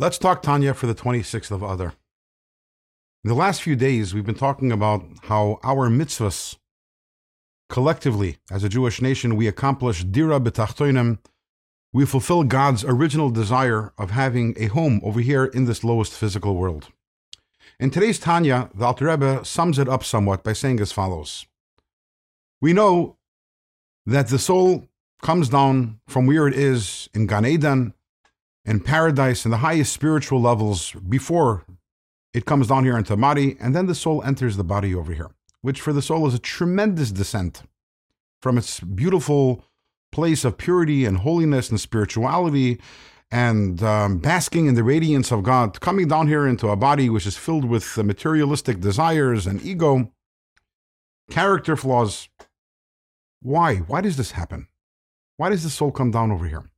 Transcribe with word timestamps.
Let's 0.00 0.16
talk 0.16 0.40
Tanya 0.40 0.72
for 0.72 0.86
the 0.86 0.94
26th 0.94 1.50
of 1.50 1.62
Adar. 1.62 1.92
In 3.22 3.28
the 3.28 3.34
last 3.34 3.60
few 3.60 3.76
days, 3.76 4.14
we've 4.14 4.24
been 4.24 4.34
talking 4.34 4.72
about 4.72 5.04
how 5.24 5.60
our 5.62 5.90
mitzvahs, 5.90 6.56
collectively, 7.68 8.38
as 8.50 8.64
a 8.64 8.70
Jewish 8.70 9.02
nation, 9.02 9.36
we 9.36 9.46
accomplish 9.46 10.02
dira 10.04 10.40
b'tachtoinim, 10.40 11.18
we 11.92 12.06
fulfill 12.06 12.44
God's 12.44 12.82
original 12.82 13.28
desire 13.28 13.92
of 13.98 14.12
having 14.12 14.54
a 14.56 14.68
home 14.68 15.02
over 15.04 15.20
here 15.20 15.44
in 15.44 15.66
this 15.66 15.84
lowest 15.84 16.14
physical 16.14 16.56
world. 16.56 16.88
In 17.78 17.90
today's 17.90 18.18
Tanya, 18.18 18.70
the 18.74 18.86
Alter 18.86 19.04
Rebbe 19.04 19.44
sums 19.44 19.78
it 19.78 19.86
up 19.86 20.02
somewhat 20.02 20.42
by 20.42 20.54
saying 20.54 20.80
as 20.80 20.92
follows. 20.92 21.44
We 22.58 22.72
know 22.72 23.18
that 24.06 24.28
the 24.28 24.38
soul 24.38 24.88
comes 25.20 25.50
down 25.50 26.00
from 26.08 26.26
where 26.26 26.48
it 26.48 26.54
is 26.54 27.10
in 27.12 27.26
Gan 27.26 27.44
Eden, 27.44 27.92
in 28.64 28.80
paradise, 28.80 29.44
in 29.44 29.50
the 29.50 29.58
highest 29.58 29.92
spiritual 29.92 30.40
levels 30.40 30.92
before 31.08 31.64
it 32.32 32.44
comes 32.44 32.68
down 32.68 32.84
here 32.84 32.96
into 32.96 33.16
body, 33.16 33.56
and 33.60 33.74
then 33.74 33.86
the 33.86 33.94
soul 33.94 34.22
enters 34.22 34.56
the 34.56 34.64
body 34.64 34.94
over 34.94 35.12
here, 35.12 35.30
which 35.62 35.80
for 35.80 35.92
the 35.92 36.02
soul 36.02 36.26
is 36.26 36.34
a 36.34 36.38
tremendous 36.38 37.10
descent 37.10 37.62
from 38.40 38.56
its 38.56 38.80
beautiful 38.80 39.64
place 40.12 40.44
of 40.44 40.58
purity 40.58 41.04
and 41.04 41.18
holiness 41.18 41.70
and 41.70 41.80
spirituality 41.80 42.80
and 43.30 43.82
um, 43.82 44.18
basking 44.18 44.66
in 44.66 44.74
the 44.74 44.82
radiance 44.82 45.30
of 45.30 45.44
God, 45.44 45.80
coming 45.80 46.08
down 46.08 46.26
here 46.26 46.46
into 46.46 46.68
a 46.68 46.76
body 46.76 47.08
which 47.08 47.26
is 47.26 47.36
filled 47.36 47.64
with 47.64 47.96
materialistic 47.96 48.80
desires 48.80 49.46
and 49.46 49.62
ego, 49.62 50.12
character 51.30 51.76
flaws. 51.76 52.28
Why? 53.40 53.76
Why 53.76 54.00
does 54.00 54.16
this 54.16 54.32
happen? 54.32 54.66
Why 55.36 55.48
does 55.50 55.62
the 55.62 55.70
soul 55.70 55.92
come 55.92 56.10
down 56.10 56.32
over 56.32 56.46
here? 56.46 56.70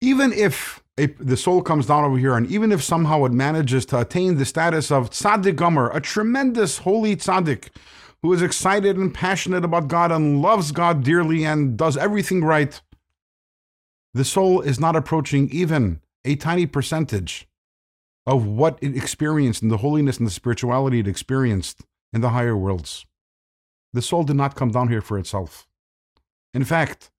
Even 0.00 0.32
if 0.32 0.82
a, 0.98 1.06
the 1.06 1.36
soul 1.36 1.62
comes 1.62 1.86
down 1.86 2.04
over 2.04 2.18
here, 2.18 2.34
and 2.34 2.46
even 2.50 2.72
if 2.72 2.82
somehow 2.82 3.24
it 3.24 3.32
manages 3.32 3.86
to 3.86 4.00
attain 4.00 4.36
the 4.36 4.44
status 4.44 4.90
of 4.90 5.10
tzaddik 5.10 5.56
gomer, 5.56 5.90
a 5.90 6.00
tremendous 6.00 6.78
holy 6.78 7.16
tzaddik 7.16 7.68
who 8.22 8.32
is 8.32 8.42
excited 8.42 8.96
and 8.96 9.14
passionate 9.14 9.64
about 9.64 9.88
God 9.88 10.10
and 10.10 10.42
loves 10.42 10.72
God 10.72 11.04
dearly 11.04 11.44
and 11.44 11.76
does 11.76 11.96
everything 11.96 12.42
right, 12.42 12.80
the 14.14 14.24
soul 14.24 14.60
is 14.60 14.80
not 14.80 14.96
approaching 14.96 15.48
even 15.50 16.00
a 16.24 16.34
tiny 16.34 16.66
percentage 16.66 17.46
of 18.26 18.44
what 18.44 18.78
it 18.82 18.96
experienced 18.96 19.62
in 19.62 19.68
the 19.68 19.78
holiness 19.78 20.18
and 20.18 20.26
the 20.26 20.32
spirituality 20.32 20.98
it 20.98 21.08
experienced 21.08 21.84
in 22.12 22.20
the 22.20 22.30
higher 22.30 22.56
worlds. 22.56 23.06
The 23.92 24.02
soul 24.02 24.24
did 24.24 24.36
not 24.36 24.54
come 24.54 24.70
down 24.70 24.88
here 24.88 25.00
for 25.00 25.18
itself. 25.18 25.66
In 26.52 26.64
fact, 26.64 27.10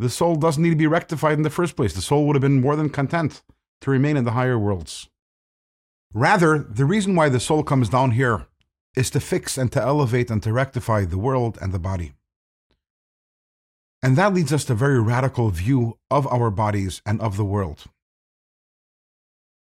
the 0.00 0.08
soul 0.08 0.36
doesn't 0.36 0.62
need 0.62 0.70
to 0.70 0.76
be 0.76 0.86
rectified 0.86 1.34
in 1.34 1.42
the 1.42 1.50
first 1.50 1.76
place. 1.76 1.92
The 1.92 2.00
soul 2.00 2.26
would 2.26 2.36
have 2.36 2.42
been 2.42 2.60
more 2.60 2.74
than 2.74 2.88
content 2.88 3.42
to 3.82 3.90
remain 3.90 4.16
in 4.16 4.24
the 4.24 4.32
higher 4.32 4.58
worlds. 4.58 5.08
Rather, 6.12 6.58
the 6.58 6.84
reason 6.84 7.14
why 7.14 7.28
the 7.28 7.38
soul 7.38 7.62
comes 7.62 7.88
down 7.88 8.12
here 8.12 8.46
is 8.96 9.10
to 9.10 9.20
fix 9.20 9.58
and 9.58 9.70
to 9.72 9.80
elevate 9.80 10.30
and 10.30 10.42
to 10.42 10.52
rectify 10.52 11.04
the 11.04 11.18
world 11.18 11.58
and 11.60 11.72
the 11.72 11.78
body. 11.78 12.12
And 14.02 14.16
that 14.16 14.32
leads 14.32 14.52
us 14.52 14.64
to 14.64 14.72
a 14.72 14.76
very 14.76 15.00
radical 15.00 15.50
view 15.50 15.98
of 16.10 16.26
our 16.28 16.50
bodies 16.50 17.02
and 17.04 17.20
of 17.20 17.36
the 17.36 17.44
world. 17.44 17.84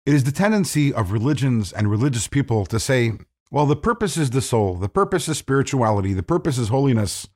It 0.07 0.15
is 0.15 0.25
the 0.25 0.33
tendency 0.33 0.95
of 0.95 1.13
religions 1.13 1.73
and 1.73 1.91
religious 1.91 2.29
people 2.29 2.65
to 2.67 2.79
say, 2.79 3.13
well, 3.51 3.67
the 3.67 3.77
purpose 3.77 4.17
is 4.17 4.31
the 4.31 4.41
soul, 4.41 4.77
the 4.77 4.89
purpose 4.89 5.29
is 5.29 5.37
spirituality, 5.37 6.13
the 6.15 6.23
purpose 6.23 6.59
is 6.59 6.69
holiness 6.69 7.29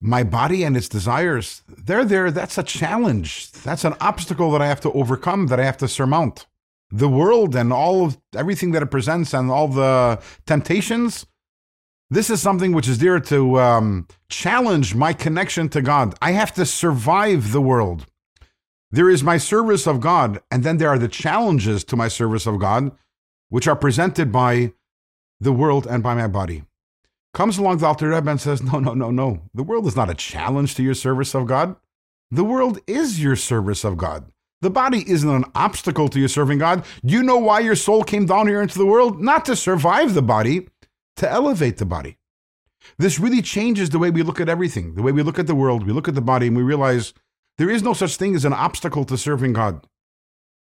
my 0.00 0.22
body 0.22 0.64
and 0.64 0.76
its 0.76 0.88
desires, 0.88 1.62
they're 1.68 2.04
there. 2.04 2.30
That's 2.30 2.56
a 2.56 2.62
challenge. 2.62 3.52
That's 3.52 3.84
an 3.84 3.94
obstacle 4.00 4.50
that 4.52 4.62
I 4.62 4.66
have 4.66 4.80
to 4.82 4.92
overcome, 4.92 5.48
that 5.48 5.60
I 5.60 5.64
have 5.64 5.76
to 5.78 5.88
surmount. 5.88 6.46
The 6.90 7.08
world 7.08 7.54
and 7.54 7.72
all 7.72 8.06
of 8.06 8.18
everything 8.34 8.72
that 8.72 8.82
it 8.82 8.90
presents 8.90 9.34
and 9.34 9.50
all 9.50 9.68
the 9.68 10.20
temptations, 10.46 11.26
this 12.08 12.30
is 12.30 12.40
something 12.40 12.72
which 12.72 12.88
is 12.88 12.98
there 12.98 13.20
to 13.20 13.60
um, 13.60 14.08
challenge 14.28 14.94
my 14.94 15.12
connection 15.12 15.68
to 15.68 15.82
God. 15.82 16.14
I 16.20 16.32
have 16.32 16.52
to 16.54 16.66
survive 16.66 17.52
the 17.52 17.60
world. 17.60 18.06
There 18.90 19.08
is 19.08 19.22
my 19.22 19.36
service 19.36 19.86
of 19.86 20.00
God, 20.00 20.40
and 20.50 20.64
then 20.64 20.78
there 20.78 20.88
are 20.88 20.98
the 20.98 21.06
challenges 21.06 21.84
to 21.84 21.96
my 21.96 22.08
service 22.08 22.46
of 22.46 22.58
God, 22.58 22.90
which 23.50 23.68
are 23.68 23.76
presented 23.76 24.32
by 24.32 24.72
the 25.38 25.52
world 25.52 25.86
and 25.86 26.02
by 26.02 26.14
my 26.14 26.26
body 26.26 26.64
comes 27.32 27.58
along 27.58 27.78
the 27.78 27.86
Alter 27.86 28.08
Rebbe 28.08 28.30
and 28.30 28.40
says, 28.40 28.62
No, 28.62 28.78
no, 28.78 28.94
no, 28.94 29.10
no. 29.10 29.42
The 29.54 29.62
world 29.62 29.86
is 29.86 29.96
not 29.96 30.10
a 30.10 30.14
challenge 30.14 30.74
to 30.76 30.82
your 30.82 30.94
service 30.94 31.34
of 31.34 31.46
God. 31.46 31.76
The 32.30 32.44
world 32.44 32.78
is 32.86 33.22
your 33.22 33.36
service 33.36 33.84
of 33.84 33.96
God. 33.96 34.30
The 34.62 34.70
body 34.70 35.04
isn't 35.10 35.28
an 35.28 35.46
obstacle 35.54 36.08
to 36.08 36.18
your 36.18 36.28
serving 36.28 36.58
God. 36.58 36.84
Do 37.04 37.14
you 37.14 37.22
know 37.22 37.38
why 37.38 37.60
your 37.60 37.74
soul 37.74 38.04
came 38.04 38.26
down 38.26 38.46
here 38.46 38.60
into 38.60 38.78
the 38.78 38.86
world? 38.86 39.20
Not 39.20 39.44
to 39.46 39.56
survive 39.56 40.14
the 40.14 40.22
body, 40.22 40.68
to 41.16 41.30
elevate 41.30 41.78
the 41.78 41.86
body. 41.86 42.18
This 42.98 43.18
really 43.18 43.42
changes 43.42 43.90
the 43.90 43.98
way 43.98 44.10
we 44.10 44.22
look 44.22 44.40
at 44.40 44.48
everything, 44.48 44.94
the 44.94 45.02
way 45.02 45.12
we 45.12 45.22
look 45.22 45.38
at 45.38 45.46
the 45.46 45.54
world, 45.54 45.86
we 45.86 45.92
look 45.92 46.08
at 46.08 46.14
the 46.14 46.20
body, 46.20 46.46
and 46.46 46.56
we 46.56 46.62
realize 46.62 47.14
there 47.58 47.70
is 47.70 47.82
no 47.82 47.94
such 47.94 48.16
thing 48.16 48.34
as 48.34 48.44
an 48.44 48.52
obstacle 48.52 49.04
to 49.04 49.18
serving 49.18 49.54
God. 49.54 49.86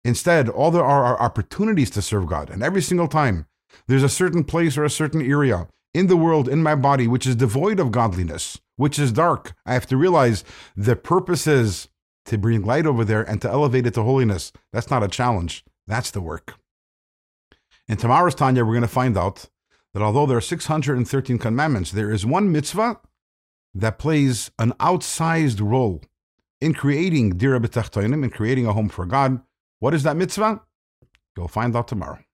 Instead, 0.04 0.48
all 0.48 0.70
there 0.70 0.84
are 0.84 1.04
are 1.04 1.20
opportunities 1.20 1.90
to 1.90 2.02
serve 2.02 2.26
God. 2.26 2.48
And 2.48 2.62
every 2.62 2.80
single 2.80 3.08
time 3.08 3.46
there's 3.86 4.02
a 4.02 4.08
certain 4.08 4.44
place 4.44 4.76
or 4.76 4.84
a 4.84 4.90
certain 4.90 5.20
area 5.20 5.68
in 5.96 6.08
the 6.08 6.16
world, 6.16 6.46
in 6.46 6.62
my 6.62 6.74
body, 6.74 7.08
which 7.08 7.26
is 7.26 7.34
devoid 7.36 7.80
of 7.80 7.90
godliness, 7.90 8.60
which 8.76 8.98
is 8.98 9.12
dark. 9.12 9.54
I 9.64 9.72
have 9.72 9.86
to 9.86 9.96
realize 9.96 10.44
the 10.76 10.94
purpose 10.94 11.46
is 11.46 11.88
to 12.26 12.36
bring 12.36 12.62
light 12.62 12.86
over 12.86 13.02
there 13.02 13.22
and 13.22 13.40
to 13.40 13.48
elevate 13.48 13.86
it 13.86 13.94
to 13.94 14.02
holiness. 14.02 14.52
That's 14.74 14.90
not 14.90 15.02
a 15.02 15.08
challenge, 15.08 15.64
that's 15.86 16.10
the 16.10 16.20
work. 16.20 16.58
In 17.88 17.96
tomorrow's 17.96 18.34
Tanya, 18.34 18.62
we're 18.62 18.74
going 18.74 18.82
to 18.82 18.88
find 18.88 19.16
out 19.16 19.48
that 19.94 20.02
although 20.02 20.26
there 20.26 20.36
are 20.36 20.42
613 20.42 21.38
commandments, 21.38 21.92
there 21.92 22.12
is 22.12 22.26
one 22.26 22.52
mitzvah 22.52 23.00
that 23.74 23.98
plays 23.98 24.50
an 24.58 24.72
outsized 24.72 25.60
role 25.62 26.02
in 26.60 26.74
creating 26.74 27.38
dira 27.38 27.58
b'tachtoinim, 27.58 28.22
in 28.22 28.28
creating 28.28 28.66
a 28.66 28.74
home 28.74 28.90
for 28.90 29.06
God. 29.06 29.40
What 29.78 29.94
is 29.94 30.02
that 30.02 30.16
mitzvah? 30.16 30.60
You'll 31.36 31.48
find 31.48 31.74
out 31.74 31.88
tomorrow. 31.88 32.25